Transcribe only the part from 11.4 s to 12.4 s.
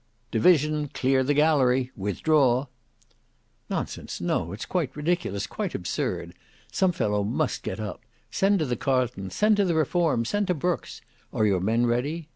your men ready?